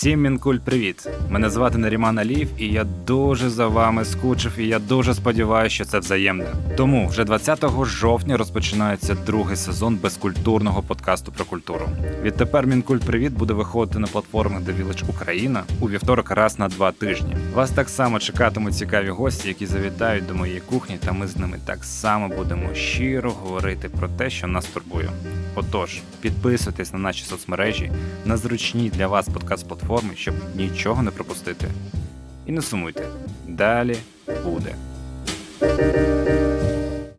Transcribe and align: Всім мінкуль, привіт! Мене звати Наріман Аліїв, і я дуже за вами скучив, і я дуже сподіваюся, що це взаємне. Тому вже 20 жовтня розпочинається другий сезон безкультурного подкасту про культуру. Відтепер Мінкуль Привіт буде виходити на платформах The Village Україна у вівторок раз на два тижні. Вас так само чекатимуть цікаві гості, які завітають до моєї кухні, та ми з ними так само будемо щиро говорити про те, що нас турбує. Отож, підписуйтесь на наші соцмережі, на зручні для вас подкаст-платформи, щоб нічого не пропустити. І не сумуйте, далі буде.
Всім 0.00 0.20
мінкуль, 0.20 0.58
привіт! 0.58 1.08
Мене 1.30 1.50
звати 1.50 1.78
Наріман 1.78 2.18
Аліїв, 2.18 2.48
і 2.58 2.66
я 2.66 2.84
дуже 2.84 3.50
за 3.50 3.66
вами 3.66 4.04
скучив, 4.04 4.58
і 4.58 4.66
я 4.66 4.78
дуже 4.78 5.14
сподіваюся, 5.14 5.74
що 5.74 5.84
це 5.84 5.98
взаємне. 5.98 6.46
Тому 6.76 7.08
вже 7.08 7.24
20 7.24 7.64
жовтня 7.84 8.36
розпочинається 8.36 9.16
другий 9.26 9.56
сезон 9.56 9.96
безкультурного 9.96 10.82
подкасту 10.82 11.32
про 11.32 11.44
культуру. 11.44 11.88
Відтепер 12.22 12.66
Мінкуль 12.66 12.98
Привіт 12.98 13.32
буде 13.32 13.54
виходити 13.54 13.98
на 13.98 14.06
платформах 14.06 14.62
The 14.62 14.82
Village 14.82 15.10
Україна 15.10 15.62
у 15.80 15.90
вівторок 15.90 16.30
раз 16.30 16.58
на 16.58 16.68
два 16.68 16.92
тижні. 16.92 17.36
Вас 17.54 17.70
так 17.70 17.88
само 17.88 18.18
чекатимуть 18.18 18.74
цікаві 18.74 19.08
гості, 19.08 19.48
які 19.48 19.66
завітають 19.66 20.26
до 20.26 20.34
моєї 20.34 20.60
кухні, 20.60 20.96
та 21.04 21.12
ми 21.12 21.26
з 21.26 21.36
ними 21.36 21.58
так 21.64 21.84
само 21.84 22.28
будемо 22.28 22.74
щиро 22.74 23.30
говорити 23.30 23.88
про 23.88 24.08
те, 24.08 24.30
що 24.30 24.46
нас 24.46 24.64
турбує. 24.64 25.10
Отож, 25.54 26.00
підписуйтесь 26.20 26.92
на 26.92 26.98
наші 26.98 27.24
соцмережі, 27.24 27.92
на 28.24 28.36
зручні 28.36 28.90
для 28.90 29.06
вас 29.06 29.28
подкаст-платформи, 29.90 30.16
щоб 30.16 30.34
нічого 30.56 31.02
не 31.02 31.10
пропустити. 31.10 31.66
І 32.46 32.52
не 32.52 32.62
сумуйте, 32.62 33.08
далі 33.48 33.96
буде. 34.44 34.74